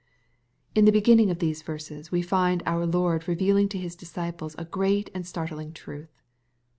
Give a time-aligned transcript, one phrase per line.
[0.73, 4.65] In the beginning of these verses we find our Lord revealing to His disciples a
[4.65, 6.17] great and startling truth.